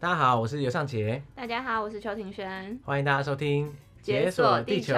[0.00, 1.22] 大家好，我是尤尚杰。
[1.34, 2.80] 大家好，我是邱庭轩。
[2.86, 3.68] 欢迎大家收听
[4.00, 4.94] 《解锁地球》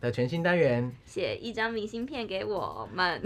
[0.00, 0.90] 的全新单元。
[1.04, 3.22] 写一张明信片给我们。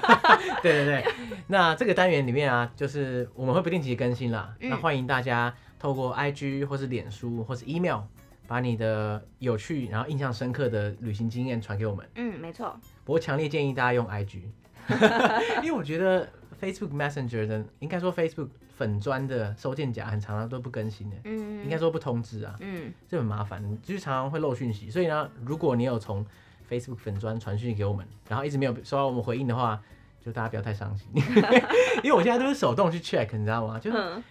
[0.62, 1.04] 对对对，
[1.48, 4.54] 那这个单元里面啊，就是我们会不定期更新啦。
[4.60, 8.00] 嗯、那欢迎大家透过 IG 或是脸书或是 email，
[8.46, 12.08] 把你的有趣然后印象深刻的旅行经验传给我们。
[12.14, 12.74] 嗯，没错。
[13.04, 14.40] 不过强烈建议大家用 IG，
[15.62, 16.26] 因为我觉得
[16.62, 18.48] Facebook Messenger 的，应该说 Facebook。
[18.74, 24.90] 粉砖的收件夹很常常都不更新的，嗯，应该说不通知啊，嗯，这很麻烦，就是常常会漏讯息。
[24.90, 26.26] 所以呢，如果你有从
[26.68, 29.80] Facebook 粉砖传讯息给我们，然后一直没有收到我们回应的话，
[30.20, 31.06] 就大家不要太伤心，
[32.02, 33.78] 因为我现在都是手动去 check，你知道吗？
[33.78, 34.22] 就是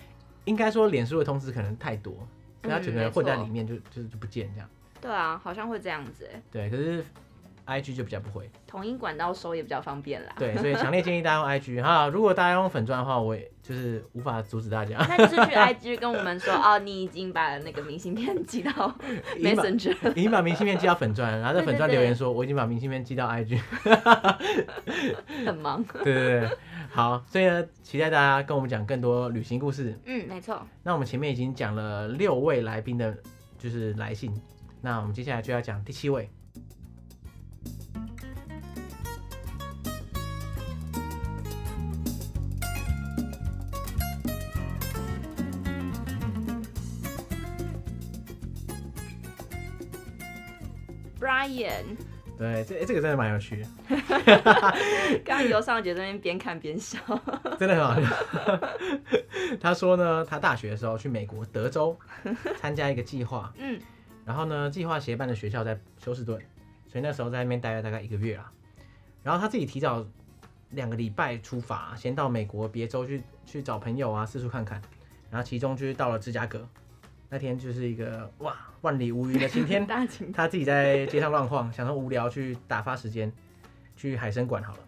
[0.43, 2.13] 应该说脸书的通知可能太多，
[2.63, 4.67] 所以他整个人混在里面就就就不见这样。
[4.99, 6.41] 对啊，好像会这样子哎。
[6.51, 7.05] 对，可是。
[7.65, 10.33] IG 就比较不会，统一管道收也比较方便啦。
[10.37, 12.07] 对，所以 强烈建议大家用 IG 哈。
[12.07, 14.97] 如果大家用粉钻的话，我也就是无法阻止大家。
[14.97, 18.71] 那就是去 IG 跟我们说哦，你已经把那个明信片寄到
[19.37, 23.59] Messenger，已经把明信片寄到粉钻，然后在粉钻留言说我已经把明信片寄到 IG。
[25.45, 25.83] 很忙。
[26.03, 26.49] 对对对，
[26.89, 29.97] 好，所以呢，期待大家跟我们讲更多旅行故事。
[30.05, 30.61] 嗯，没错。
[30.83, 33.15] 那我们前面已经讲了六位来宾的，
[33.57, 34.33] 就是来信，
[34.81, 36.29] 那我们接下来就要讲第七位。
[51.51, 51.83] Brian，
[52.37, 53.67] 对，这这个真的蛮有趣的。
[55.25, 56.97] 刚刚尤尚杰这边边看边笑，
[57.59, 58.69] 真的很好笑。
[59.59, 61.97] 他说呢，他大学的时候去美国德州
[62.57, 63.79] 参加一个计划，嗯，
[64.25, 66.39] 然后呢，计划协办的学校在休斯顿，
[66.87, 68.51] 所以那时候在那边待了大概一个月啊。
[69.23, 70.05] 然后他自己提早
[70.69, 74.81] 两个礼拜出发，先到美国别州去去找朋友啊，四处看看。
[75.29, 76.67] 然后其中就是到了芝加哥。
[77.33, 79.87] 那天就是一个哇，万里无云的 晴天，
[80.33, 83.31] 他自己在街上乱晃，想说无聊去打发时间，
[83.95, 84.79] 去海参馆好了。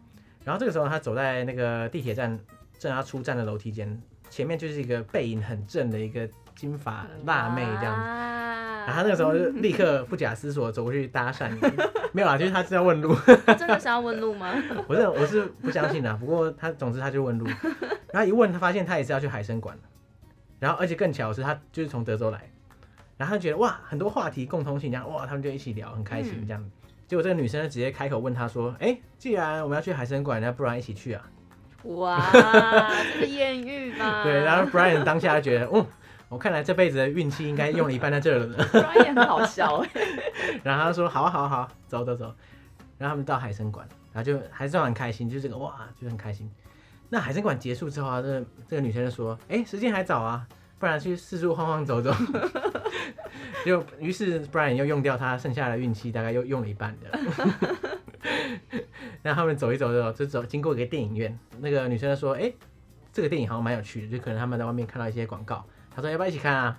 [0.44, 2.38] 然后这个时候他走在那个地铁站
[2.78, 3.98] 正要出站的楼梯间，
[4.30, 8.04] 前面就是一个背影很正的一个金发辣妹这样子。
[8.86, 11.50] 然后他那个时候就 立刻不假思索走过去搭讪，
[12.12, 13.16] 没有啊，就是他是要问路。
[13.58, 14.54] 真的是要问路吗？
[14.90, 17.48] 我是我是不相信的，不过他总之他就问路，
[18.12, 19.78] 然后一问他发现他也是要去海参馆。
[20.64, 22.50] 然后，而且更巧的是，他就是从德州来，
[23.18, 26.64] 然后他觉得哇，很多话题共通性，这样哇，他们就一起聊，很开心这样。
[26.64, 26.72] 嗯、
[27.06, 31.30] 结果这个女生就直接开口问他说：“哎，既然我们要去海参馆，那不然一起去啊？”
[31.84, 34.24] 哇，这是艳遇吗？
[34.24, 35.86] 对，然后 Brian 当下就觉得，嗯，
[36.30, 38.66] 我看来这辈子的运气应该用了一半在这儿了。
[38.68, 39.90] Brian 很好笑哎。
[40.64, 42.34] 然后他说：“好啊，好啊，好啊，走走走。”
[42.98, 46.50] 然后他们到海参馆，然后就还是很开心，就这个哇，就很开心。
[47.14, 50.48] 那海参馆结束之后啊，这个、这个女生就说：“哎、欸，时间还早啊，
[50.80, 52.12] 不然去四处晃晃走走。”
[53.64, 57.20] 就于是 Brian 又用掉他剩下的运气，大概又用了一半的。
[59.22, 61.38] 那他们走一走走，就走经过一个电影院。
[61.60, 62.56] 那个女生就说：“哎、欸，
[63.12, 65.64] 这个电影好像蛮有趣的，就可能他们在外面看到一些广告。”
[65.96, 66.76] 他说：“要不要一起看啊？”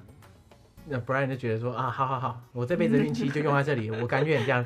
[0.91, 4.65] 那 Brian 就觉得说：“啊，好好好，我这辈子的运气就用在这里，我甘愿这样。”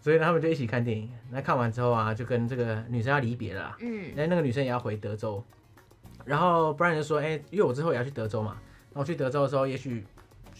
[0.00, 1.10] 所以他们就一起看电影。
[1.30, 3.76] 那看完之后啊，就跟这个女生要离别了。
[3.80, 5.44] 嗯，那那个女生也要回德州。
[6.24, 8.58] 然后 Brian 就说：“哎、欸，因为我之后也要去德州嘛，
[8.92, 10.04] 那我去德州的时候，也许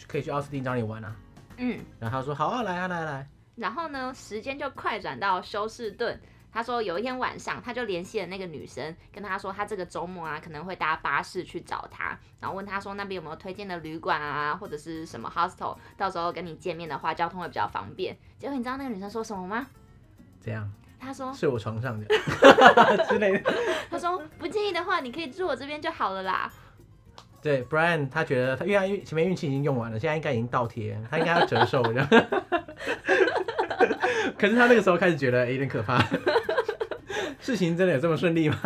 [0.07, 1.17] 可以去奥斯汀找你玩啊。”
[1.59, 6.19] 嗯，然后他说：“好啊，来啊，来啊来。”然后呢，时间就快转到休斯顿。
[6.53, 18.17] 他说有一天晚上，他就联系了那个女生，跟他说他这个周末啊可能会搭巴士去找他，然后问他说那边有没有推荐的旅馆啊，或者是什么 hostel，到时候跟你见面的话，交通会比较方便。
[18.39, 19.67] 结果你知道那个女生说什么吗？
[20.41, 20.69] 怎样？
[21.01, 22.07] 他说睡我床上的
[23.09, 23.55] 之类的。
[23.89, 26.51] 他说不介意的话，你可以住我这边就好了啦。
[27.41, 32.09] 对，Brian 他觉得他因为他前面运气已经用完了，现在应该已经倒贴，他应该要折寿这样。
[34.37, 36.05] 可是他那个时候开始觉得有点可怕。
[37.41, 38.59] 事情真的有这么顺利吗？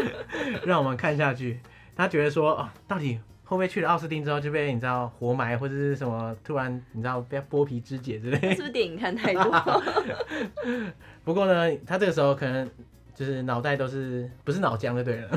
[0.64, 1.60] 让我们看下去。
[1.96, 8.54] 他觉得说，哦，到底会不会去了奥斯汀之后就被你知道活埋，或者是什么突然你知道被剥皮肢解之类？
[8.54, 9.44] 是不是电影看太多？
[11.24, 12.68] 不过呢，他这个时候可能
[13.14, 15.28] 就是脑袋都是不是脑浆就对了。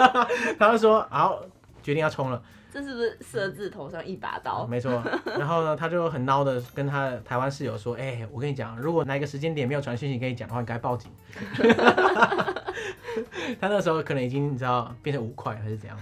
[0.58, 1.42] 他就说，好，
[1.88, 2.42] 决定要冲了。
[2.70, 4.66] 这是不是色字头上一把刀？
[4.66, 5.02] 嗯、没错。
[5.24, 11.10] 然后呢，他就很孬的跟他台湾室友说：“哎、欸，我跟你讲，如果哪一个时间点没有传讯息跟你讲的话，你该报警。”
[13.58, 15.98] 他那时候可能已经你知道变成五块还是怎样。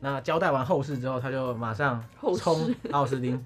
[0.00, 2.04] 那交代完后事之后，他就马上
[2.36, 3.40] 冲奥斯丁。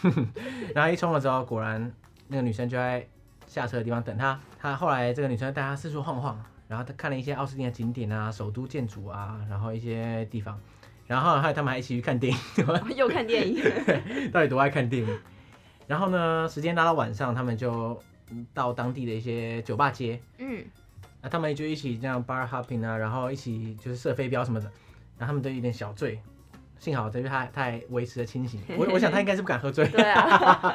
[0.74, 1.92] 然后一冲了之后，果然
[2.28, 3.06] 那个女生就在
[3.46, 4.40] 下车的地方等他。
[4.58, 10.58] 他后来这个女生带他四处晃晃，然后他看了一些奥斯汀的景点啊、首都建筑啊，然后一些地方。
[11.06, 12.38] 然后还有他们还一起去看电影，
[12.96, 13.62] 又看电影，
[14.32, 15.18] 到底多爱看电影？
[15.86, 18.00] 然后呢，时间拉到晚上，他们就
[18.54, 20.64] 到当地的一些酒吧街，嗯，
[21.20, 24.64] 那他们就一起这样 bar hopping 啊，然后一起就是射飞镖什么的，
[25.18, 26.18] 然后他们都有点小醉，
[26.78, 30.74] 幸好这边他他还维持了清醒， 我我想他应该是不敢喝醉，对啊，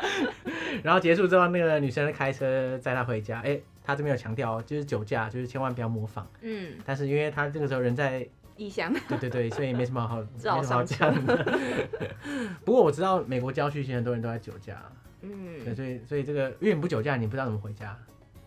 [0.83, 8.27] 然后结束之后，那个女生开车载他回家，哎，他这边有强调，就是酒驾，就是千万不要模仿，嗯，但是因为他这个时候人在。
[8.59, 11.57] 异乡，对对对，所以没什么好， 没什么好讲的。
[12.65, 14.83] 不过我知道美国郊区其实很多人都在酒驾，
[15.21, 17.97] 嗯，对，所以所以这个因为你不酒驾，你不知道怎么回家。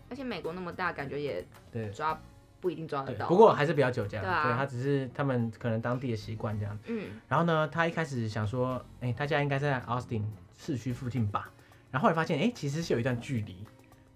[0.09, 2.17] 而且美国那么大，感觉也对抓
[2.61, 3.27] 不一定抓得到。
[3.27, 6.77] 不过还是比较酒驾，对啊，他只是他们可能当地的习惯这样。
[6.85, 10.23] 嗯，然后呢，他一开始想说，哎、欸，他家应该在 Austin
[10.55, 11.49] 市区附近吧，
[11.89, 13.65] 然后后来发现，哎、欸，其实是有一段距离。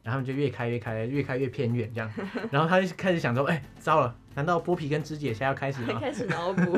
[0.04, 2.10] 然后他们就越开越开，越开越偏远这样。
[2.50, 6.78] 然后他就开始想说：“哎、欸，糟了，难道剥皮跟肢解现在要开始吗？” 开始脑补。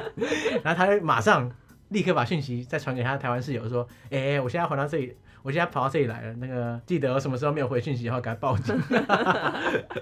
[0.62, 1.50] 然后他就马上
[1.88, 6.34] 立刻把讯息再传给他的台湾室友说：“哎、欸，我现在回到这里，我现在跑到这里来了。
[6.34, 8.78] 那个记得我什么时候没有回讯息的话，赶快报警。”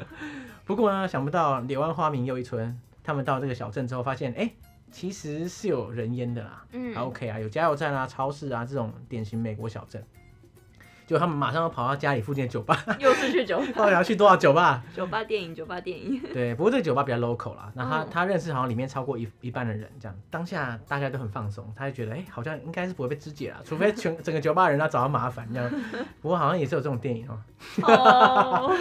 [0.67, 4.55] 不过呢，想不到柳暗花明又一村，他们到这个小镇之后，发现哎、欸，
[4.91, 6.65] 其实是有人烟的啦。
[6.73, 6.95] 嗯。
[6.97, 10.05] OK 啊，有加油站啊、超市啊这种典型美国小镇。
[11.09, 14.83] 就他们马上要跑到家里附近的酒吧， 又是去酒吧，到底要去多少酒吧？
[14.95, 16.21] 酒吧电影，酒吧电影。
[16.35, 17.73] 对，不过这个酒吧比较 local 啦。
[17.75, 25.71] 那他、嗯、他认识好像里面超过一一半的人，这样当下大家都很放松，他就觉得哎、欸，好像应该是不会被肢解啦，除非全整个酒吧的人要找他麻烦这样。
[26.21, 27.39] 不过好像也是有这种电影哦、
[27.85, 27.95] 喔。
[27.95, 28.77] 哦。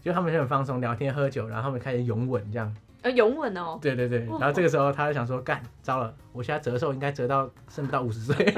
[0.00, 2.72] 就他们就很放松，聊天喝酒，然后他们开始拥吻这样。
[3.02, 3.76] 呃，拥吻哦。
[3.82, 8.54] 对对对，然后这个时候他就想说，干，糟了，我现在折寿应该折到剩不到五十岁。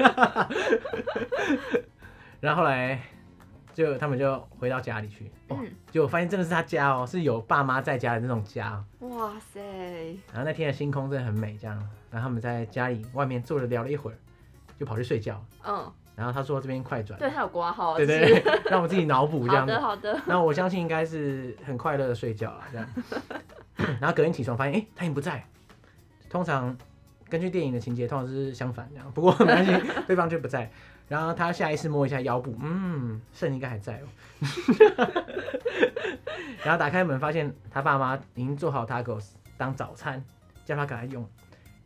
[2.39, 2.99] 然后后来。
[3.71, 5.57] 就他们就回到家里去，哦，
[5.89, 8.83] 就发现真的是他家哦，是有爸妈在家的那种家。
[8.99, 9.61] 哇塞！
[10.33, 11.77] 然后那天的星空真的很美，这样。
[12.11, 14.17] 然后他们在家里外面坐着聊了一会儿，
[14.77, 15.41] 就跑去睡觉。
[15.65, 15.89] 嗯。
[16.13, 17.17] 然后他说这边快转。
[17.17, 17.95] 对，他有挂号。
[17.95, 18.43] 对对对。
[18.69, 19.61] 让我们自己脑补这样。
[19.61, 20.21] 好的好的。
[20.25, 22.89] 那我相信应该是很快乐的睡觉了，这样。
[24.01, 25.41] 然后隔天起床发现，哎，他已经不在。
[26.29, 26.75] 通常
[27.29, 29.09] 根据电影的情节，通常是相反这样。
[29.13, 29.71] 不过没关系，
[30.05, 30.69] 对方却不在。
[31.09, 34.07] 然后他下意识摸一下腰部，嗯，肾应该还在哦。
[36.63, 40.23] 然后打开门发现他爸妈已经做好 tacos 当早餐，
[40.63, 41.27] 叫他赶快用。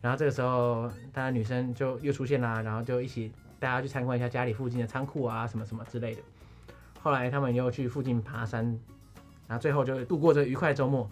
[0.01, 6.21] 然后这个时候，他的女生就又出现啦，然后就一起带他去参观一下家里附近的仓库啊，什么什么之类的。
[7.01, 8.65] 后来他们又去附近爬山，
[9.47, 11.09] 然后最后就度过这愉快周末。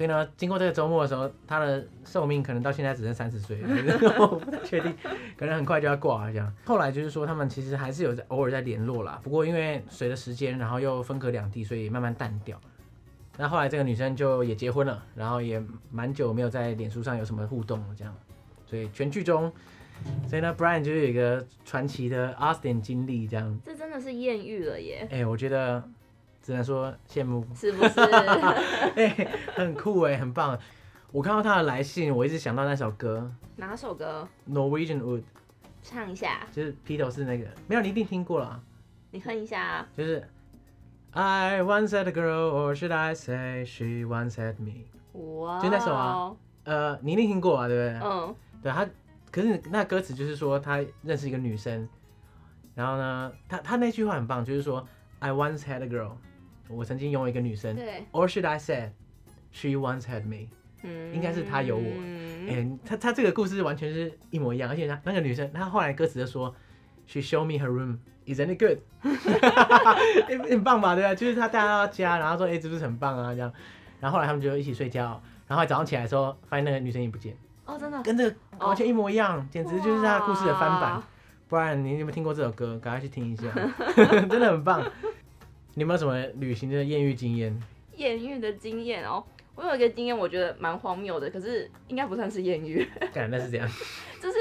[0.00, 3.60] 所以呢，经过这个周末的时候，他的寿命可能到现在只剩三十岁，
[4.18, 4.96] 我不太确定，
[5.36, 6.50] 可能很快就要挂了这样。
[6.64, 12.58] 后来就是说，他们其实还是有在偶尔在联络啦，不过因为随着时间，然后又分隔两地，所以慢慢淡掉。
[13.36, 18.16] 那后来这个女生就也结婚了，然后也蛮久没有在脸书上有什么互动了这样。
[18.64, 19.52] 所以全剧中，
[20.26, 23.60] 所以呢，Brian 就是有一个传奇的 Austin 经历这样。
[23.62, 25.06] 这真的是艳遇了耶！
[25.10, 25.86] 哎、欸，我觉得。
[26.42, 28.00] 只能说羡慕，是不是？
[28.96, 30.58] 哎、欸，很酷哎，很棒。
[31.12, 33.30] 我看到他的来信，我一直想到那首歌。
[33.56, 35.22] 哪首歌？Norwegian Wood。
[35.82, 36.46] 唱一下。
[36.52, 38.62] 就是披头士那个，没有，你一定听过了。
[39.10, 39.88] 你哼一下啊。
[39.96, 40.26] 就是
[41.12, 44.84] I once had a girl, or should I say she once had me。
[45.12, 45.60] 哇。
[45.60, 46.32] 就那首啊，
[46.64, 48.08] 呃，你一定听过啊，对不对？
[48.08, 48.34] 嗯。
[48.62, 48.86] 对他，
[49.32, 51.88] 可是那歌词就是说他认识一个女生，
[52.74, 54.86] 然后呢，他他那句话很棒，就是说
[55.18, 56.12] I once had a girl。
[56.70, 58.92] 我曾经拥有一个女生，对，or should I say
[59.50, 60.48] she once had me？
[60.82, 61.82] 嗯，应该是她有我。
[61.82, 66.54] 哎、欸，她她这个故事完全是一模一样，而且她那个女生，她后来歌词就说
[67.06, 68.78] ，she showed me her room，isn't it good？
[69.02, 70.94] 很、欸、很棒吧？
[70.94, 73.34] 对啊，就是她带他到家，然后说，哎、欸，是不是很棒啊？
[73.34, 73.52] 这样，
[74.00, 77.36] 然后后来他们就一起睡觉，然后早上起来的时候，发现那个女生也不见。
[77.66, 81.02] 哦，真的，跟这个完全一模一样，哦、简直就是她故事的翻版。
[81.48, 82.78] 不然你有没有听过这首歌？
[82.78, 83.48] 赶快去听一下，
[84.30, 84.80] 真的很棒。
[85.74, 87.58] 你有没有什么旅行的艳遇经验？
[87.96, 89.22] 艳遇的经验哦，
[89.54, 92.86] 我有一个经验，我觉得蛮荒谬的，可是应该不算是艳遇。
[93.12, 93.68] 感觉那是这样，
[94.20, 94.38] 就是，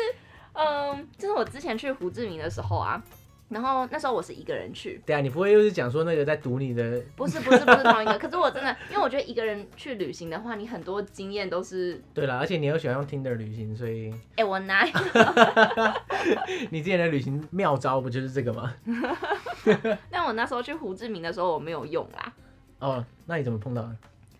[0.53, 3.01] 嗯，就是我之前去胡志明的时候啊，
[3.49, 5.01] 然后那时候我是一个人去。
[5.05, 7.01] 对啊，你不会又是讲说那个在堵你的？
[7.15, 12.01] 不是不是不 是同一个，可是我真的，因为我觉得一个人去旅行的话，你很多经验都是。
[12.13, 14.11] 对啦，而且你又喜欢用 Tinder 旅行，所以。
[14.11, 14.93] 哎、欸，我哪有？
[16.71, 18.73] 你之前的旅行妙招不就是这个吗？
[20.11, 22.33] 那我那时候去胡志明的时候，我没有用啦。
[22.79, 23.95] 哦，那你怎么碰到的？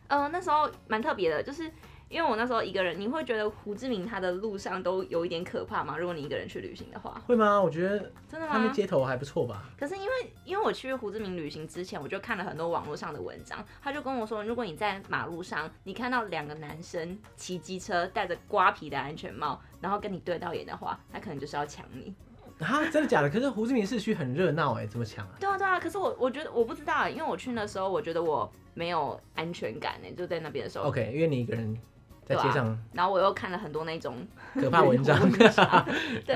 [0.08, 1.70] 呃，那时候蛮特别的，就是
[2.10, 5.96] 因为我那时候一个人，你会觉得胡志明他的路上都有一点可怕吗？
[5.96, 7.62] 如果你一个人去旅行的话，会吗？
[7.62, 8.54] 我觉得真的吗？
[8.54, 9.64] 他们街头还不错吧。
[9.78, 22.16] 可是因为因为我去胡志明旅行之前，我就看了很多网络上的文章，他就跟我说，如果你在马路上，你看到两个男生骑机车，戴着瓜皮的安全帽，然后跟你对到眼的话，他可能就是要抢你。
[22.60, 23.30] 啊，真的假的？
[23.30, 25.36] 可是胡志明市区很热闹哎，怎么抢啊？
[25.40, 30.86] 对啊对啊，可是我我觉得我不知道，因为我去那时候，我觉得我没有安全感呢，就在那边的时候。
[30.86, 31.80] OK，因为你一个人。
[32.30, 34.16] 在街上、啊，然后我又看了很多那种
[34.54, 35.18] 可怕文章，
[36.26, 36.36] 对，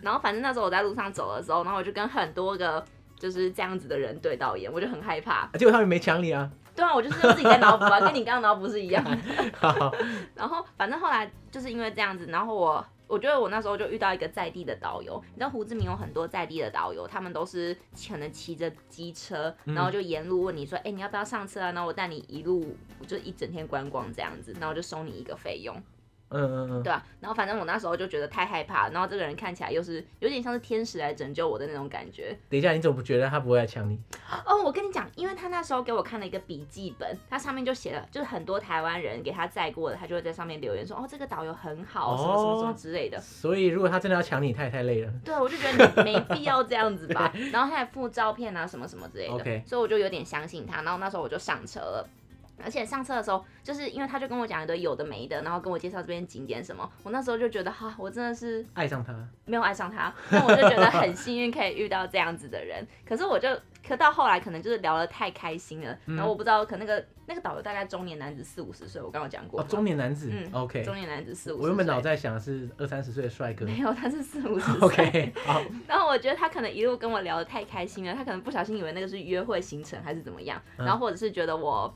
[0.00, 2.82] 然后反正那时候我在路上走的时候，然后我就跟很多个
[3.18, 5.46] 就是这样子的人对到眼，我就很害怕。
[5.58, 6.50] 结果他们没抢你啊？
[6.74, 9.92] 对啊，我就是自己在脑补啊，跟你刚刚脑补是一样 的。
[10.34, 12.84] 然后反正后来就是因为这样子，然后我。
[13.08, 17.76] 我觉得我那时候就遇到一个在地的导游，你知道胡志明有很多在地的导游，他们都是
[18.08, 21.72] 可能骑着机车，然后就沿路问你说，哎、你要不要上车啊？
[21.72, 25.74] 然后我带你一路就一整天观光这样子，然后就收你一个费用。
[26.30, 32.36] 嗯嗯嗯，对啊，然后反正我那时候就觉得太害怕，然后这个人看起来又是有点像是天使来拯救我的那种感觉。
[32.50, 33.98] 等一下，你怎么不觉得他不会来抢你？
[34.44, 43.16] 哦，我跟你讲，因为他那时候给我看了一个笔记本，他上面就写了，就是很多台湾人给他载过的，他就会在上面留言说，哦，这个导游很好，什么什么什么之类的。
[43.16, 45.12] 哦、所以如果他真的要抢你，他也太累了。
[45.24, 47.32] 对，我就觉得你没必要这样子吧。
[47.52, 49.62] 然后他还附照片啊，什么什么之类的。
[49.66, 50.82] 所以我就有点相信他。
[50.82, 52.08] 然后那时候我就上车了。
[52.64, 56.88] 而且上车的时候，就是因为他就跟我讲一堆有的没的，然后跟我介绍这边景点什么。
[57.02, 62.86] 我那时候就觉得哈，我真的是爱上他，没有爱上他，但我就觉得很幸运可以遇到这样子的人。
[63.06, 63.48] 可是我就，
[63.86, 69.60] 可到后来可能就是聊得太开心了，然后我不知道，可那个那个导游大概中年男子四五十岁，我刚刚讲过。
[69.60, 71.62] 哦，中年男子，嗯，OK，中年男子四五十岁。
[71.62, 74.80] 我原本脑在想的是二三十岁的帅哥，没有，他是四五十岁。
[74.86, 75.62] OK，好。
[75.86, 81.94] 然后我觉得他可能一路跟我聊得太开心了，他可能不小心以为那个是约会行程还是怎么样，然后或者是觉得我。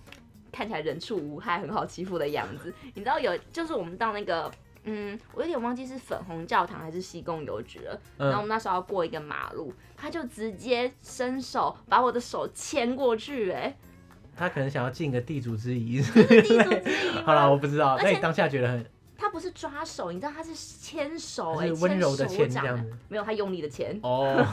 [0.53, 2.73] 看起来人畜无害，很好欺负的样子。
[2.95, 4.49] 你知道有，就是我们到那个，
[4.85, 7.99] 嗯，我有点忘记是粉红教堂还是西贡邮局了。
[8.19, 13.75] 嗯、然后我们那时候要过一个马路，他就直接伸手把我的手牵过去，哎，
[14.37, 16.01] 他可能想要尽个地主之谊。
[16.13, 16.59] 地主之谊。
[17.25, 17.97] 好了，我不知道。
[18.03, 18.85] 那你当下觉得很？
[19.17, 22.93] 他不是抓手，你知道他是牵手，哎，温柔的牵这样子。
[23.09, 23.97] 没有，他用力的牵。
[24.03, 24.45] 哦，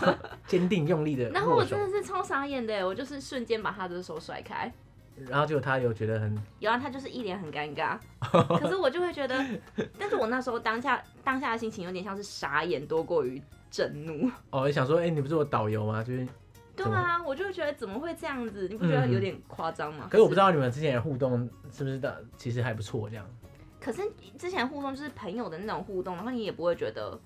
[0.46, 1.27] 坚定用力的。
[1.32, 4.72] 然后我真的是超傻眼的，我就是瞬间把他的手甩开。
[5.28, 7.98] 然后就他有觉得很有啊，他就是一脸很尴尬，
[8.60, 9.44] 可是我就会觉得，
[9.98, 14.30] 但是我那时候当下当下的心情有点像是傻眼多过于震怒。
[14.52, 16.04] 哦，你想说，哎、欸，你不是我导游吗？
[16.04, 16.28] 就是
[16.76, 18.68] 对啊，我就会觉得怎么会这样子？
[18.70, 20.06] 你不觉得有点夸张吗？
[20.06, 23.26] 嗯、可是我不知道你们之前的互动是不是的，其实还不错这样。
[23.80, 24.02] 可是
[24.38, 27.20] 之前互动就是朋友的那种互动，然后你也不会觉得。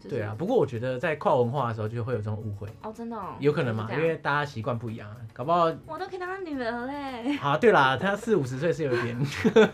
[0.00, 7.36] 就是、对啊，不过我觉得在跨文化的时候就会有这种误会哦，真的、哦，有可能嘛，因为大家习惯不一样，搞不好我都可以当他女儿嘞。
[7.38, 9.18] 啊，对啦，他四五十岁是有点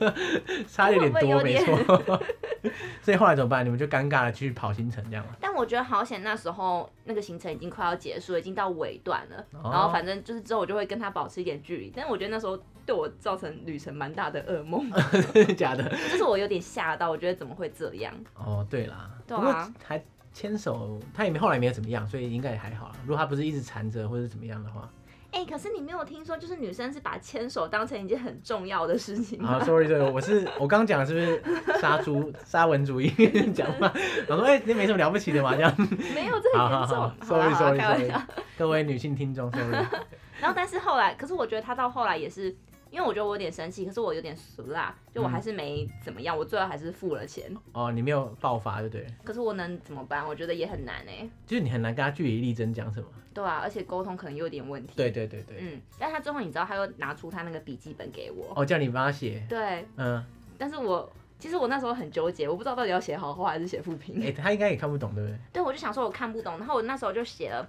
[0.69, 2.21] 差有点多，没错。
[3.02, 3.64] 所以后来怎么办？
[3.64, 5.25] 你们就尴尬的去跑行程这样。
[5.38, 9.37] 但我觉得好险，那时候那个行程已经快要结束了，已经到尾段了。
[9.62, 11.93] 哦、然后反正就是之后我就会跟他保持一点距离。
[11.95, 14.90] 但我觉得那时候对我造成旅程蛮大的噩梦。
[15.33, 15.87] 真 的假的？
[16.11, 18.14] 就是我有点吓到，我觉得怎么会这样？
[18.35, 20.02] 哦，对啦，对啊，还。
[20.35, 22.93] 牵手，他也没后来没有怎么样，所以应该也还好。
[23.07, 24.91] 如果他不是一直缠着或者怎么样的话，
[25.31, 29.41] 哎、欸，可是你没有听说，就是女生是把牵手当成一件很重要的事情。
[29.47, 33.09] 啊，sorry，对，我是我刚刚讲的是不是杀猪 沙文主义
[33.53, 33.93] 讲话？
[34.29, 35.73] 我说哎，那、欸、没什么了不起的嘛，这样。
[36.14, 37.12] 没有这么严重。
[37.23, 38.12] Sorry，Sorry，Sorry，
[38.59, 39.71] 各位女性听众，Sorry。
[40.41, 42.55] 然后，但是后来，可是我觉得他到后来也是。
[42.95, 47.53] 因为我觉得我有点生气，可是我有点俗啦，就我还是没怎么样，嗯、我最后还是付了钱。
[47.73, 49.05] 哦，你没有爆发，对不对？
[49.25, 50.25] 可是我能怎么办？
[50.25, 51.29] 我觉得也很难哎。
[51.45, 53.07] 就是你很难跟他据理力争讲什么。
[53.35, 54.93] 对啊，而且沟通可能有点问题。
[54.95, 55.57] 对对对对。
[55.59, 58.53] 嗯，但他最后你知道，他又拿出他那个笔记本给我。
[58.55, 59.45] 哦，叫你帮他写。
[59.49, 59.85] 对。
[59.97, 60.25] 嗯。
[60.57, 64.23] 但是我其实我那时候很纠结，我不知道到底要写好话还是写负评。
[64.23, 65.37] 哎、欸， 他应该也看不懂，对不对？
[65.55, 67.69] 对，我就想说我看不懂，然后我那时候就写了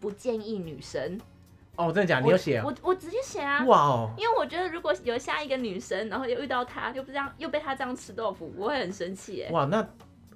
[0.00, 1.20] 不建议女生。
[1.76, 2.22] 哦，真的假的？
[2.26, 2.64] 你有写啊？
[2.66, 3.64] 我我直接写啊！
[3.64, 4.14] 哇哦！
[4.18, 9.50] 因为我觉得如果有下一个女生，然后又遇到她，又不这样，又被她这样吃豆腐，我会很生气哎。
[9.50, 9.86] 哇，那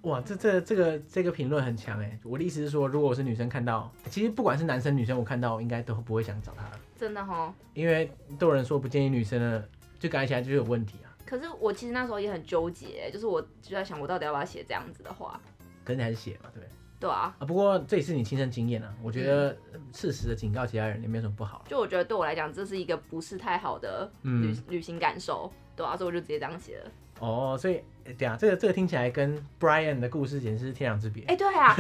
[0.03, 2.19] 哇，这这这个这个评论很强哎。
[2.25, 6.65] 我的意思是说，如果我是女生看到，其实不管是男生女生，我看到应该都不会想找他。
[6.99, 7.53] 真的哈？
[7.75, 11.13] 因为都有人说不建议女生的，就改起来就有问题啊。
[11.27, 15.39] 可是我其实那时候也很纠结，就是我就在想，我到底要不要写这样子的话？
[15.85, 16.63] 可是你还是写嘛，对。
[16.99, 19.57] 对啊，啊，不过这也是你亲身经验啊，我觉得
[19.93, 21.63] 适时的警告其他人也没有什么不好。
[21.69, 26.91] 就我觉得对我来讲，这是一个不是太好的旅、嗯、旅行感受，对啊，所以我就直接这样写了。
[27.19, 27.83] 哦，所以
[28.19, 31.23] 对啊，这个这个听起来跟 Brian 的故事简直是天壤之别。
[31.25, 31.75] 哎、欸，对啊，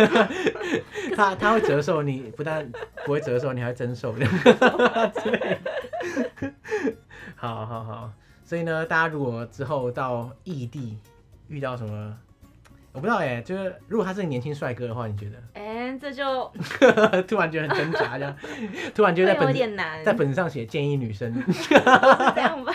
[1.14, 2.70] 他他会折寿，你不但
[3.04, 4.14] 不会折寿，你还会增寿。
[4.16, 5.58] 对，
[7.34, 8.12] 好好好，
[8.44, 10.98] 所以呢，大家如果之后到异地
[11.48, 12.18] 遇到什么，
[12.96, 15.36] 我不知道哎，就是如果他是个年轻帅哥的话，你觉得？
[15.52, 16.50] 哎、欸，这就
[17.28, 18.34] 突然觉得很挣扎，这样
[18.94, 22.72] 突然觉得在本子在本子上写建议女生，是这样吧？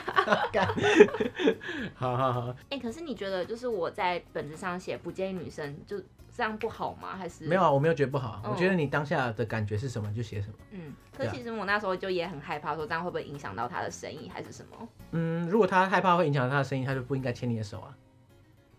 [1.96, 2.50] 好好好。
[2.70, 6.00] 哎、欸，可是你觉得就是我在本子上写不建议女生就？
[6.34, 7.10] 这样不好吗？
[7.18, 7.70] 还是没有啊？
[7.70, 10.54] 我没有觉得不好，嗯、我觉得你当下的感觉是什么就写什么。
[10.72, 14.88] 嗯，可是其实我那时候就也很害怕，说这样会不会影响到他的生意还是什么？
[15.12, 17.94] 嗯，如果他害怕会影响到他的生意，他就不应该牵你的手啊。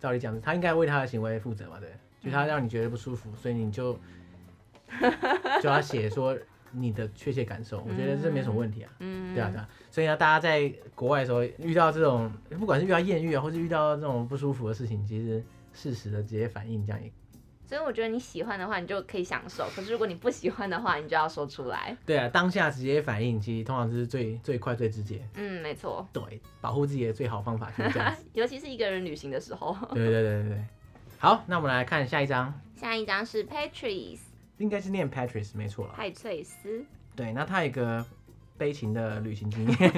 [0.02, 1.88] 照理讲，他应该为他的行为负责嘛，对？
[2.20, 3.96] 就他让你觉得不舒服，嗯、所以你就
[5.62, 6.36] 就要写说
[6.72, 7.78] 你的确切感受。
[7.88, 8.92] 我觉得这没什么问题啊。
[8.98, 9.68] 嗯，对啊，对啊。
[9.92, 15.40] 所以呢，大家在国外的时候遇到这种，不管是遇到艳遇啊，或是遇到这种不舒服的事情，其实
[15.72, 17.08] 适时的直接反应，这样也。
[17.72, 21.96] 所以我觉得你喜欢的话，你就可以享受；可是如果你不喜欢的话，你就要说出来。
[22.04, 25.26] 对啊，当下直接反应，其实通常是最最快、最直接。
[25.36, 26.06] 嗯，没错。
[26.12, 26.22] 对，
[26.60, 28.14] 保护自己的最好方法就是这样。
[28.34, 29.74] 尤其是一个人旅行的时候。
[29.94, 30.64] 对对对对对。
[31.16, 32.52] 好，那我们来看下一张。
[32.76, 34.18] 下一张是 Patrice，
[34.58, 35.94] 应该是念 Patrice 没错了。
[35.96, 36.84] 派翠斯。
[37.16, 38.04] 对，那他有一个
[38.58, 39.92] 悲情的旅行经验，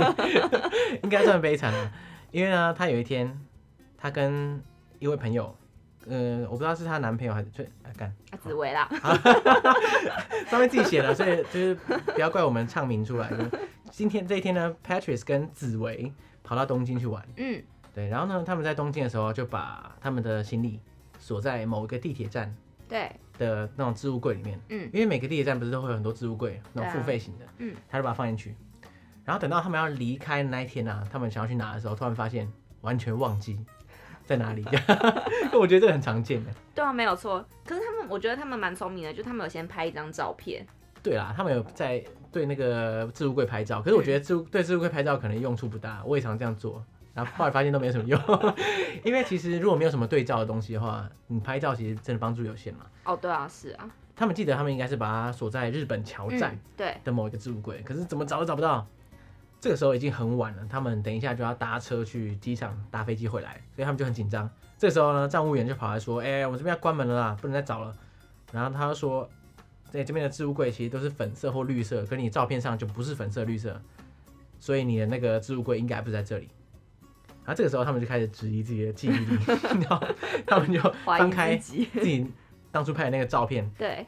[1.02, 1.92] 应该算悲惨了。
[2.30, 3.36] 因为呢，他有一天，
[3.98, 4.62] 他跟
[5.00, 5.52] 一位朋友。
[6.06, 8.08] 嗯，我不知道是她男朋友还是最来干。
[8.30, 8.88] 啊，紫薇啦，
[10.48, 13.30] 上面自己写的，所以就是不要怪我们唱名出来。
[13.90, 17.62] 今天这一天呢，Patrice 跟紫薇跑到东京去玩，嗯，
[17.94, 20.80] 对，然后呢，他们在东京的时候就把他们的行李
[21.18, 22.54] 锁在某一个地铁站
[22.88, 23.10] 对。
[23.36, 28.54] 的那种置物柜里面，嗯，因为每个地铁站不是都会有很多置物柜，那种付费型的，嗯，他就把它放进去，
[29.24, 32.48] 然后等到他们要离开的那一天啊，他们想要去拿的时候，突然发现
[32.82, 33.58] 完全忘记。
[34.24, 34.64] 在哪里？
[35.52, 36.50] 我觉得这个很常见的。
[36.74, 37.44] 对啊，没有错。
[37.64, 40.66] 可是他们，我觉得他们蛮聪明的，就他们有先拍一张照片。
[41.02, 42.02] 对啦，他们有在
[42.32, 43.82] 对那个置物柜拍照。
[43.82, 46.02] 可是我觉得置物对置物柜拍照可能用处不大。
[46.04, 48.18] 我也常这样做，然后后来发现都没什么用。
[49.04, 52.86] 因为其实如果没有什么对照的东西的话，你拍照其实真的帮助有限嘛。
[53.04, 53.88] 哦，对啊，是啊。
[54.16, 58.86] 他们记得他们应该是把它锁在日本桥站对的某一个置物柜，可是怎么找都找不到。
[59.64, 64.46] 这个时候已经很晚了，他们等一下就要搭车去机场搭飞机回来，所以他们就很紧张。
[64.76, 67.90] 这个时候呢，站务员就跑来说：“哎、欸，我们这边要关门了啦，不能再找了。”
[68.52, 69.26] 然后他就说
[69.88, 73.80] ：“在这边的置物柜其实都是粉色或绿色，可你照片上就不是粉色绿色，
[74.60, 76.50] 所以你的那个置物柜应该不在这里。”
[77.42, 80.06] 然后这个时候他们就开始质疑自己的记忆力，然后
[80.46, 81.74] 他们就翻开自
[82.04, 82.30] 己
[82.70, 84.06] 当初拍的那个照片，对。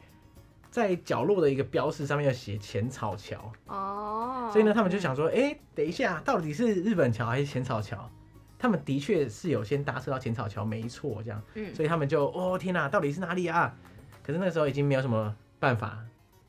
[0.76, 8.10] 在角落的一个标识上面要写浅草桥哦，所以呢，他们就想说，哎、欸，等一下，到底是日本桥还是浅草桥？
[8.58, 13.74] 他们的确是有先搭车到浅草桥，没错，这样，嗯，所以他们就，哦天哪，到底是哪里啊？
[14.22, 15.98] 可是那个时候已经没有什么办法，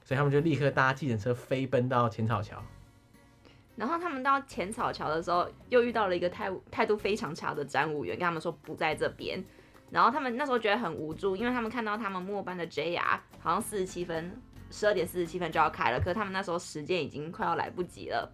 [0.04, 2.62] 所以他们就立刻搭计程车飞奔到浅草桥。
[3.78, 9.42] 然后他们到浅草桥的时候，又遇到了一个态态度非常差的站务员，跟他们说不在这边。
[9.89, 18.32] 然后他们那时候觉得很无助，因为他们看到他们末班的 JR 好像四十七分，十二点四十七分就要开了，可是他们那时候时间已经快要来不及了。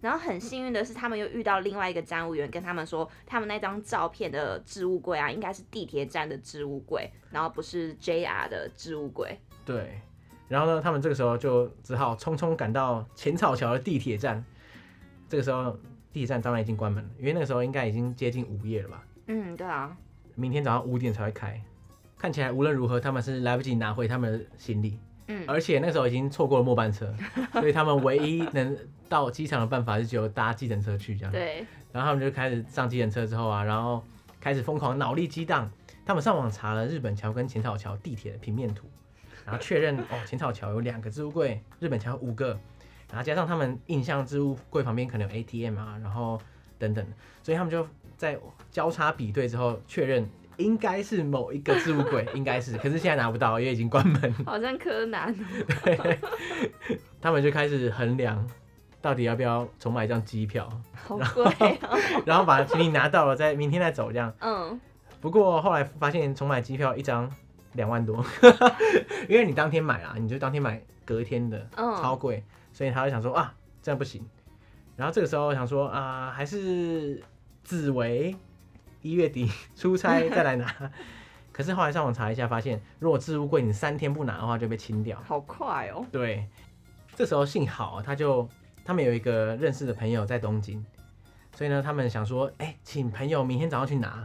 [0.00, 9.38] 然后很幸运的是，他们又遇到另外一个站务员，跟他们说，他们那张照片的置物柜啊，应该是地铁站的置物柜，然后不是 JR 的置物柜。
[9.64, 10.00] 对。
[10.48, 14.44] 然后呢，他们这个时候就只好匆匆赶到浅草桥的地铁站。
[15.28, 15.72] 这个时候
[16.12, 19.04] 地铁站当然已经关门了，因为那个时候应该已经接近午夜了吧？
[19.26, 19.96] 嗯，对啊。
[20.36, 21.60] 明天早上五点才会开，
[22.18, 27.12] 看起来无论如何他们是来不及拿回他们的行李，嗯，而且那时候已经错过了末班车，
[27.54, 28.76] 所以他们唯一能
[29.08, 34.04] 到机场的办法是只有搭计程车去这样，对，然后他们就开始上计程车之后啊，然后
[34.38, 35.70] 开始疯狂脑力激荡，
[36.04, 38.86] 他们上网查了日本桥跟浅草桥地铁的平面图，
[39.46, 42.58] 然后确认哦，浅草桥有两个置物柜，日本桥有五个，
[43.08, 46.38] 然后加上他们印象置物柜旁边可能有 ATM 啊，然后
[46.78, 47.04] 等等，
[47.42, 47.86] 所以他们就。
[48.16, 48.38] 在
[48.70, 54.34] 交叉比对之后，确认应该是某一个置物柜，应该是，可是现在拿不到，因为已经关门。
[54.44, 55.34] 好像柯南。
[55.84, 56.18] 对，
[57.20, 58.48] 他们就开始衡量，
[59.02, 61.44] 到底要不要重买一张机票，好贵
[61.82, 61.98] 哦。
[62.24, 64.32] 然后把行李拿到了，再明天再走这样。
[64.40, 64.80] 嗯。
[65.20, 67.30] 不过后来发现重买机票一张
[67.72, 68.24] 两万多，
[69.28, 74.26] 因为你当天买啊，你就当天买隔天的，超贵，所以他就想说啊，这样不行。
[74.96, 77.22] 然后这个时候想说啊，还是。
[77.66, 78.32] 紫薇
[79.02, 80.72] 一月底出差再来拿，
[81.50, 85.20] 可是后来上网查一下，发现如果置物柜你三天不拿的话，就被清掉。
[85.26, 86.06] 好快哦！
[86.12, 86.46] 对，
[87.16, 88.48] 这时候幸好他就
[88.84, 90.84] 他们有一个认识的朋友在东京，
[91.56, 94.24] 所以呢，他们想说，哎、欸，请朋友明天早上去拿。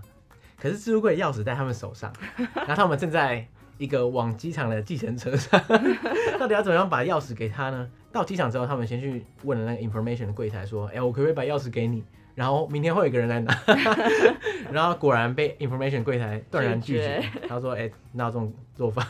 [0.60, 2.14] 可是置物柜钥匙在他们手上，
[2.54, 3.44] 然后他们正在
[3.80, 5.60] 一个往机场的计程车上，
[6.38, 7.90] 到底要怎么样把钥匙给他呢？
[8.12, 12.04] 到机场之后，他们先去问了那个 information 的柜台，说，哎、欸，我可不可以把钥匙给你？
[12.36, 13.54] 然后明天会有一个人来拿，
[14.72, 17.24] 然后果然被 information 柜台断然拒绝。
[17.48, 19.06] 他说：“哎、欸，哪有这种做法？”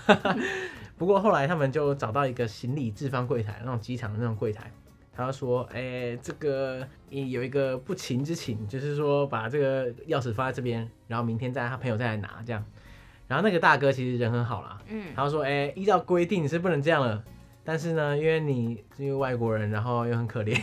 [0.97, 4.71] 不过后来他们就找到一个行李置放柜台，那种机场的那种柜台。
[5.13, 12.63] 他说：“哎、欸，这个有一个不情之请，就是说把这个钥匙放在这边，然后明天再他朋友再来拿这样。”
[13.27, 17.23] 然后那个大哥其实人很好啦，嗯，他说：“哎、欸，依照规定是不能这样了。”
[17.63, 20.55] 但是呢，因为你是一个外国人，然后又很可怜，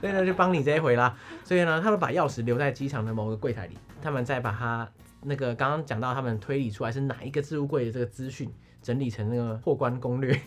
[0.00, 1.16] 所以呢就帮你这一回啦。
[1.44, 4.88] 所以呢，他们把钥匙留在机场的某个柜台里，他们再把它
[5.22, 8.50] 那个刚刚讲到他们推理出来是哪一个置物柜的这个资讯
[8.82, 10.32] 整理成那个破关攻略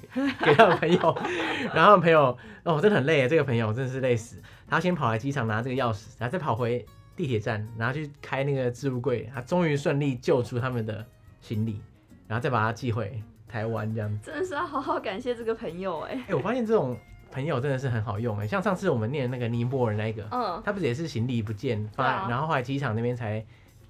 [0.44, 1.18] 给他的朋友，
[1.74, 4.42] 然后朋友哦真的很累啊，这个朋友真的是累死。
[4.68, 11.06] 他先跑来机场拿这个钥匙，然后再跑回地铁站，然后去开那个置物柜，他终于顺利救出他们的
[11.42, 11.82] 行李，
[12.28, 13.22] 然后再把它寄回。
[13.50, 16.18] 台湾这样子真的是要好好感谢这个朋友哎、欸！
[16.20, 16.96] 哎、欸，我发现这种
[17.32, 23.44] 朋友真的是很好用哎、欸，像上次我们念那个尼泊尔那个，嗯，他不是也是行李不见，放在、啊、然后后来机场那边才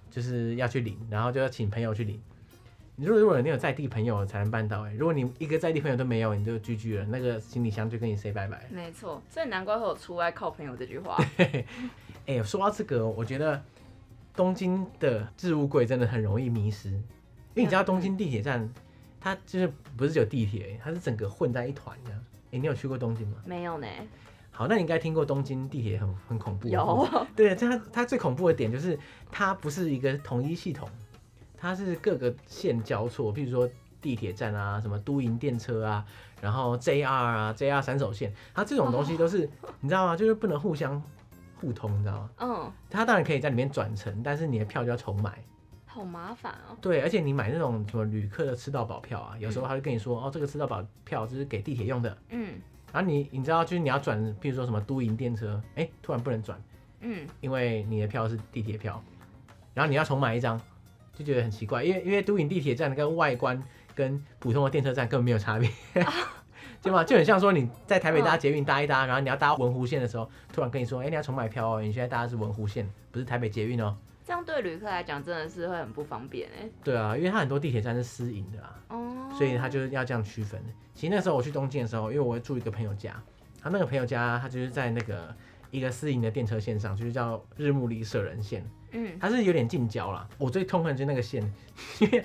[0.09, 2.19] 就是要去领，然后就要请朋友去领。
[2.95, 8.65] 你如果如果你有在地朋友才能办到哎、欸，如果你一个在地朋友都没有，你就 GG 了，那个行李箱就跟你 say 拜拜。
[8.69, 11.17] 没错，所以难怪会有出外靠朋友这句话。
[11.37, 11.65] 哎、
[12.25, 13.61] 欸，说到这个，我觉得
[14.35, 18.69] 东京的置物柜真的很容易迷失，因为你知道东京地铁站。
[19.19, 22.19] 它就是不是只有地铁，它是整个混在一团这样。
[22.45, 23.37] 哎、欸，你有去过东京吗？
[23.45, 23.87] 没有呢。
[24.51, 26.67] 好，那你应该听过东京地铁很很恐怖。
[26.67, 27.07] 有。
[27.35, 28.97] 对，它它最恐怖的点就是
[29.31, 30.89] 它不是一个统一系统，
[31.57, 33.33] 它是各个线交错。
[33.33, 33.69] 譬如说
[34.01, 36.05] 地铁站啊，什么都营电车啊，
[36.41, 40.15] 然后 JR 啊，JR 三手线，它这种东西都是、哦、你知道吗？
[40.17, 41.01] 就是不能互相
[41.61, 42.29] 互通，你知道吗？
[42.39, 42.71] 嗯。
[42.89, 45.41] 它当然可以在里面转乘，但是你的票就要重买。
[45.99, 46.77] 好麻烦哦。
[46.79, 52.17] 对，而且你买那种什么旅客的吃到饱票啊，有时候他会跟你说，嗯、哦，这个吃到饱票就是给地铁用的。
[52.29, 52.53] 嗯。
[52.91, 56.59] 然后你你知道，就是你要转，譬如说什么都营电车，哎、欸，突然不能转。
[57.01, 57.27] 嗯。
[57.41, 59.03] 因为你的票是地铁票，
[59.73, 60.59] 然后你要重买一张，
[61.13, 63.61] 就觉得很奇怪，因为因为都营地铁站跟外观
[63.93, 65.69] 跟普通的电车站根本没有差别，
[66.01, 66.13] 啊、
[66.81, 67.03] 对吗？
[67.03, 73.95] 就很像说你在台北搭捷运搭一搭，然后你要搭文湖线的时候，突然跟你说，哎、欸，你要重买票哦，你现在搭的是文湖线，不是台北捷运哦。
[74.29, 76.69] 这样对旅客来讲真的是会很不方便哎。
[76.83, 80.61] 对啊，因为它很多地铁站是私营的啦，哦，所以它就是要这样区分。
[80.93, 83.19] 其实那时候我去东京的时候，因为我会住一个朋友家，
[83.59, 85.35] 他那个朋友家他就是在那个
[85.71, 90.29] 一个私营的电车线上，就是叫日暮里舍人线，嗯，它是有点近郊啦。
[90.37, 91.41] 我最痛恨就是那个线，
[91.99, 92.23] 因为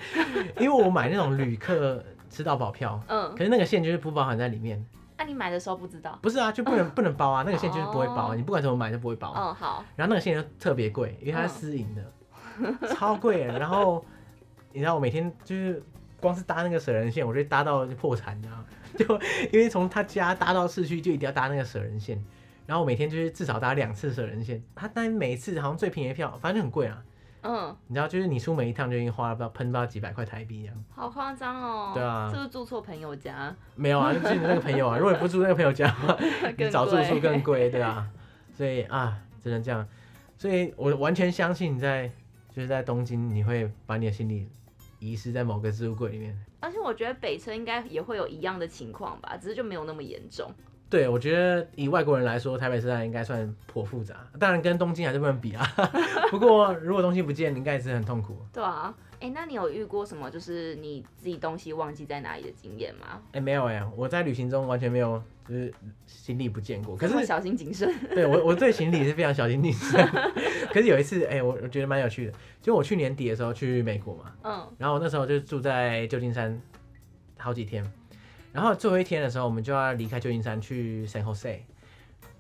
[0.61, 4.85] 因为我买那种旅客吃到饱票，嗯，可是那个线就是不包含在里面。
[5.17, 6.19] 那、啊、你买的时候不知道？
[6.23, 9.31] 不是啊，就不能、 嗯、不能包啊，那个线就是不会包，哦、你不管怎么买都不会包。
[9.33, 9.85] 哦，好。
[9.97, 12.13] 然后那个线就特别贵，因为它是私营的，
[12.59, 13.45] 嗯、超贵。
[13.45, 14.05] 然后
[14.73, 15.83] 你知道我每天就是
[16.21, 18.65] 光是搭那个舍人线，我就搭到破产，你知道吗？
[18.97, 19.05] 就
[19.53, 22.23] 因为从他家搭到市区就一定要搭那个舍人线，
[22.67, 24.63] 然后我每天就是至少搭两次舍人线。
[24.75, 27.03] 他但每一次好像最便宜的票，反正就很贵啊。
[27.45, 31.93] 嗯，你知道，就是你出门一趟就已经花了不知道喷不到几百块台币这样，好夸张哦。
[31.95, 33.55] 对啊，是不是住错朋友家？
[33.77, 34.97] 没有啊，就是那个朋友啊。
[34.97, 35.95] 如果你不住那个朋友家，
[36.57, 38.11] 你找住宿更贵，对啊。
[38.57, 39.87] 所以啊，只能这样。
[40.39, 42.11] 所以我完全相信你在
[42.51, 44.49] 就是在东京，你会把你的行李
[44.99, 46.35] 遗失在某个置物柜里面。
[46.61, 50.51] 而且我觉得北车应该也会有一样的情况吧，只是就没有那么严重。
[50.95, 55.67] 对，我觉得以外国人来说，台北车站应该算颇复杂，当然跟东京还是不能比啊。
[56.31, 58.39] 不过如果东西不见，你应该也是很痛苦。
[58.53, 63.21] 对啊，哎，那你有遇过什么就是你自己东西忘记在哪里的经验吗？
[63.33, 65.75] 哎，没有哎，我在旅行中完全没有就是
[66.07, 66.97] 行李不见过。
[66.97, 67.93] 可是小心谨慎。
[68.11, 70.01] 对我，我对行李是非常小心谨慎。
[70.73, 76.57] 可是有一次，哎，我我觉得蛮有趣的，就我去年底的时候去美国嘛，嗯，然后我那时候就住在旧金山
[77.37, 77.85] 好几天。
[78.55, 81.59] 然后最后一天的时候，我们就要离开旧金山去 San Jose。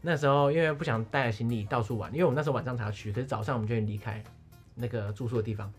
[0.01, 4.23] 那时候因为不想带着行李到处玩，因为我们那时候晚上才要去，可是早上我们就离开
[4.77, 5.73] 那个住宿的地方。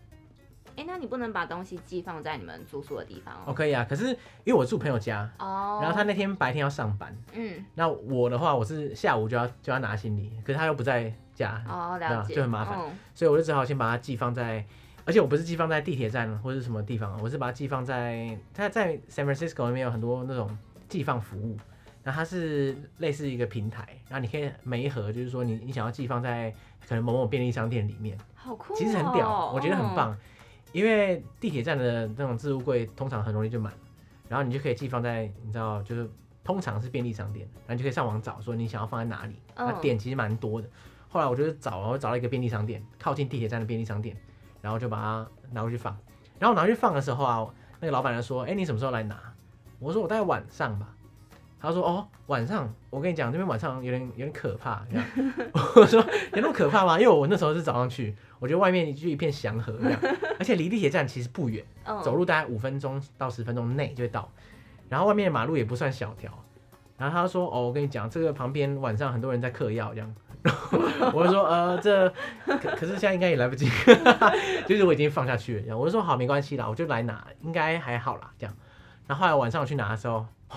[0.76, 3.54] 哎，那你不能把东西寄放在你们住宿的地方哦？
[3.54, 4.08] 可以啊，可是
[4.44, 14.62] 因为我住朋友家哦，然后他那天白天要上班，嗯，那我的话我是下午就要就要拿行李，可是他又不在家，哦，了解，就很麻烦，哦，所以我就只好先把它寄放在。
[15.06, 21.56] 而且我不是寄放在地铁站或者什么地方，我是把它寄放在它在 San Francisco 里面有很多那种寄放服务，
[22.02, 26.52] 那它是类似一个平台，然后你可以每一盒就是说你你想要寄放在
[26.88, 30.18] 可能某某便利商店里面，好酷哦，其实很屌，我觉得很棒，嗯，
[30.72, 33.72] 因为地铁站的那种置物柜通常很容易就满，
[34.28, 36.10] 然后你就可以寄放在你知道就是
[36.42, 40.68] 通常是便利商店，然后你就可以上网找说你想要放在哪里，那点其实蛮多的，
[41.08, 44.16] 后来我就找我找到一个便利商店，靠近地铁站的便利商店。
[44.66, 45.96] 然后就把它拿回去放，
[46.40, 47.46] 然后拿回去放的时候啊，
[47.78, 49.16] 那个老板就说：“哎，你什么时候来拿？”
[49.78, 50.88] 我说：“我大概晚上吧。”
[51.60, 54.84] 他说哦，晚上我跟你讲，这边晚上有点有点可怕。
[54.90, 55.06] 这样
[55.76, 56.98] 我说有那么可怕吗？
[56.98, 60.00] 因为我那时候是早上去，我觉得外面就一片祥和这样，
[60.40, 61.64] 而且离地铁站其实不远，
[62.02, 64.28] 走路大概五分钟到十分钟内就会到。
[64.88, 66.32] 然后外面的马路也不算小条。
[66.98, 70.12] 然后他说哦，我跟你讲，这个旁边晚上很多人在嗑药这样。
[71.12, 72.08] 我就说呃，这
[72.46, 73.68] 可可是现在应该也来不及，
[74.66, 75.78] 就是我已经放下去了这样。
[75.78, 78.54] 我就说好，没关系啦，我就来拿，应该还好啦这样。
[79.06, 80.56] 然后后来晚上我去拿的时候，哇，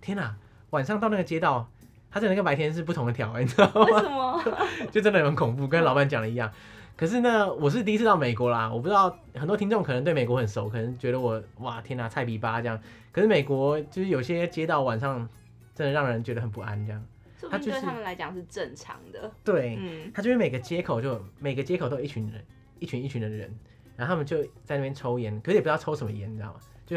[0.00, 0.34] 天哪！
[0.70, 1.66] 晚上到那个街道，
[2.10, 3.84] 它真的跟白天是不同的条，你知道吗？
[3.86, 4.44] 为什么？
[4.92, 6.50] 就真的很恐怖，跟老板讲的一样。
[6.96, 12.78] 可是呢，我是第一次到美国啦，我不知道很多听众可能对美国很熟，可能觉得我哇天哪，菜逼巴这样。
[13.12, 15.28] 可是美国就是有些街道晚上
[15.74, 17.02] 真的让人觉得很不安这样。
[17.50, 19.30] 它就是对他们来讲是正常的。
[19.44, 22.44] 对，嗯，它就是每个街口就每个街口都有一群人，
[22.78, 23.52] 一群一群的人，
[23.96, 26.60] 然后他们就在那边抽烟，可是也不知道抽什么烟，你知道吗？
[26.86, 26.96] 就。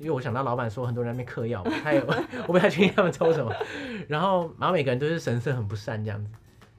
[0.00, 2.02] 因为我想到老板说很多人在那边嗑药，他也
[2.48, 3.54] 我不太确定他们抽什么。
[4.08, 6.30] 然后，然后每个人都是神色很不善这样子。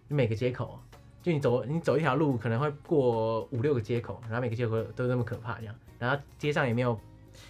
[0.08, 0.80] 每个街口，
[1.22, 5.76] 就你走你走一条路可能会过五六个街口，然后每个街口都那么可怕这样。
[6.00, 7.00] 然后街上也没有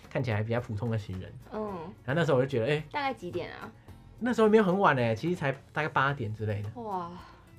[0.09, 1.31] 看起来比较普通的行人。
[1.53, 1.61] 嗯。
[2.03, 3.71] 然后那时候我就觉得，哎、欸，大概几点啊？
[4.21, 6.81] 那时候没有很晚呢，其实才大概八点之类的。
[6.81, 7.09] 哇。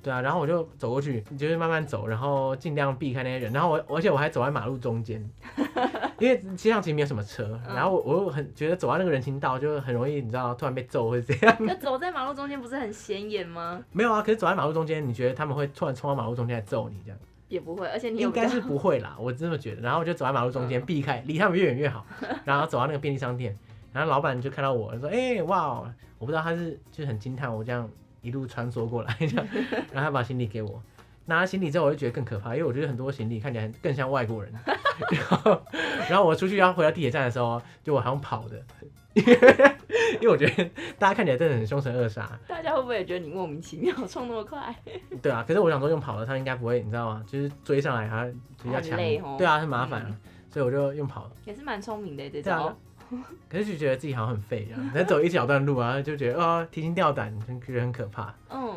[0.01, 3.53] 对啊，然后我就走过去，就是慢慢走，然后尽量避开那些人。
[3.53, 5.17] 然后我，而且我还走在马路中间，
[6.19, 7.57] 因为街上其实没有什么车。
[7.65, 11.55] 然后我，我又很觉得走在那个人行道就很容易，你知道，突然被揍或者这样。
[11.61, 13.81] 那走在马路中间不是很显眼吗？
[13.93, 17.17] 没有啊，可是走在马路中间，你觉得他们会突然冲到马路中间来揍你这样？
[17.47, 19.81] 也不会，而且你应该是不会啦，我这么觉得。
[19.83, 22.05] 然后我就走在马路中间， 避开，离他们越远越好。
[22.43, 23.57] 然后走到那个便利商店，
[23.93, 25.89] 然后老板就看到我说：“哎、欸，哇，
[26.23, 27.89] 我不知道他是就是很惊叹我这样。”
[28.23, 29.45] 一路穿梭过来， 这样，
[29.91, 30.81] 然后他把行李给我，
[31.25, 34.49] 拿了行李之后，我就觉得更可怕，因为我觉得很多行李看起来更像外国人。
[35.11, 35.61] 然后，
[36.09, 38.63] 然后我出去要回到地铁站的时候，就我好像跑的，
[39.13, 42.25] 因为我觉得大家看起来真的很凶神恶煞。
[42.47, 44.73] 大家会不会也觉得你莫名其妙冲那么快？
[45.21, 47.25] 对啊，可是我想说用跑的，他应该不会，你知道吗？
[47.27, 48.25] 就是追上来他
[48.63, 48.97] 比较强，
[49.37, 50.17] 对啊，很麻烦，嗯、
[50.49, 51.31] 所以我就用跑的。
[51.43, 52.73] 也是蛮聪明的这种。
[53.49, 58.33] 可是就觉得自己好像很废这样，能走一小段路啊，就觉得啊、哦、提心吊胆，就觉得很可怕。
[58.49, 58.75] 嗯。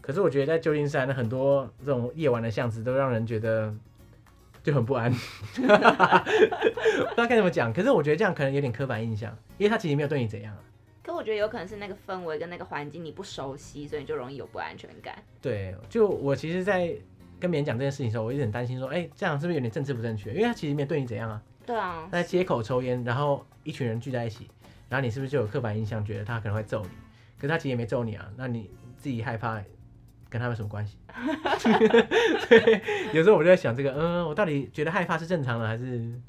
[0.00, 3.74] 可是我觉得在旧金山的很多这种夜晚的巷子，都让人觉得
[4.62, 5.10] 就很不安。
[5.10, 5.66] 不知
[7.16, 10.62] 道该怎么讲，可是我觉得这样可能有点刻板印象，因为他其实没有对你怎样啊。
[11.02, 15.16] 可我觉得有可能是那个氛围跟那个环境你不熟悉，所以你就容易有不安全感。
[15.42, 16.92] 对，就我其实，在
[17.40, 20.30] 跟别人讲这件事情的时候，我一直很担心说，哎、欸，这样是不是有点政治不正确？
[20.30, 21.42] 因为他其实没有对你怎样啊。
[21.66, 24.48] 对啊，在街口抽烟，然后一群人聚在一起，
[24.88, 26.90] 然后你是不是就有刻板印象，觉得他可能会揍你？
[27.36, 29.60] 可是他其实也没揍你啊，那你自己害怕，
[30.30, 30.96] 跟他有什么关系？
[32.48, 36.20] 对，有时候我就在想这个，嗯，我到底觉得害怕是正常的还是？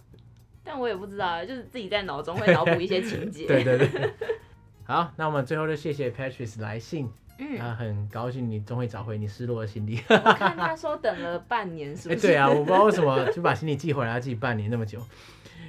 [0.63, 3.45] 但我也不知道，就是自己在脑中会脑补一些情节。
[3.47, 4.13] 对 对对。
[4.83, 7.09] 好，那我们最后就谢谢 Patrice 来信。
[7.37, 10.01] 嗯，他，很高兴你终于找回你失落的行李。
[10.09, 12.19] 我看他说等了半年，是不是？
[12.19, 14.99] 欸、对啊， 我不知道为什么就把行李寄回来，寄半年那么久。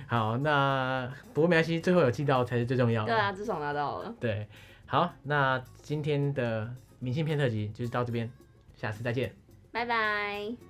[0.07, 3.13] 好，那不过没关系，最后有寄到才是最重要的。
[3.13, 4.15] 对啊，至少拿到了。
[4.19, 4.47] 对，
[4.87, 8.31] 好，那今天的明信片特辑就是到这边，
[8.75, 9.35] 下次再见，
[9.71, 10.68] 拜拜。